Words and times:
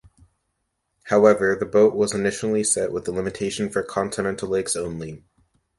However 1.03 1.55
the 1.55 1.67
boat 1.67 1.93
was 1.93 2.15
initially 2.15 2.63
set 2.63 2.91
with 2.91 3.05
the 3.05 3.11
limitation 3.11 3.69
"for 3.69 3.83
continental 3.83 4.49
lakes 4.49 4.75
only". 4.75 5.21